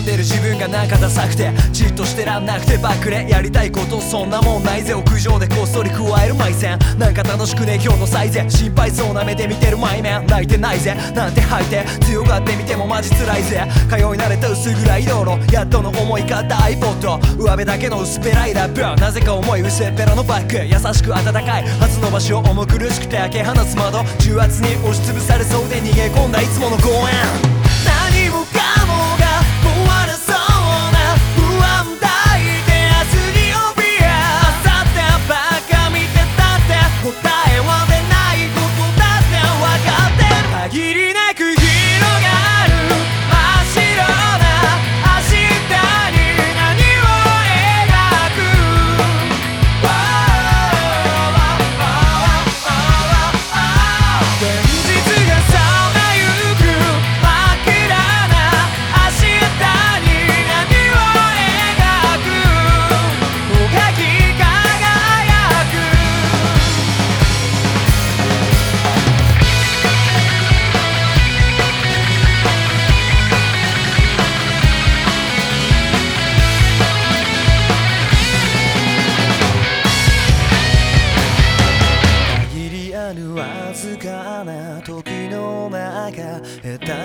[0.00, 4.94] 自分がなんかダサくてじっとしてらんなくてバックレやりたいことそんなもんないぜ。
[4.94, 6.78] 屋上でこっそり加える埋線。
[6.98, 10.96] なんか楽しくね今日の最善心配そうな目で見てるマイメン泣いてないぜ。
[11.14, 11.84] なんて吐いて。
[12.06, 13.62] 強がってみてもマジ辛いぜ。
[13.88, 15.52] 通い慣れた薄暗い道路。
[15.52, 19.00] やっとの思い方 iPod 上辺だけの薄っぺらいラップ。
[19.00, 21.68] なぜか重い薄っぺらのバッグ優しく温かい。
[21.80, 24.02] 初の場所重苦しくて開け放つ窓。
[24.18, 27.62] 重圧に押しつぶされそうで逃げ込んだいつもの公園。
[27.84, 28.31] 何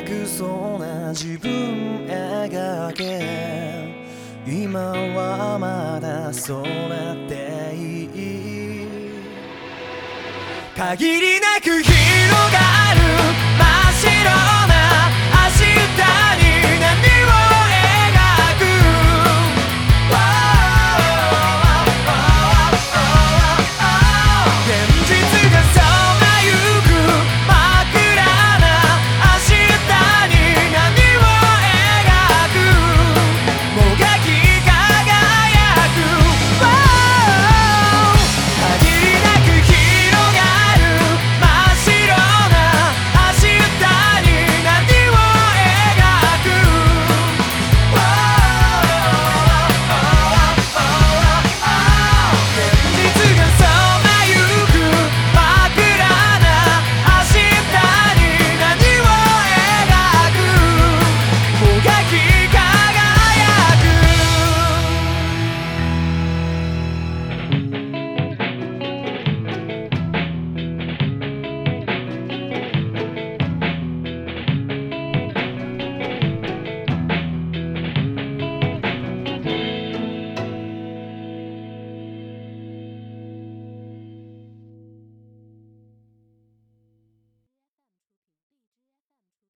[0.00, 3.20] 泣くそな自分描け。
[4.46, 8.88] 今はまだそうなっていい。
[10.74, 11.92] 限りなく広
[12.50, 12.79] がる